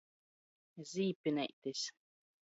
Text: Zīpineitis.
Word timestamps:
Zīpineitis. 0.91 1.83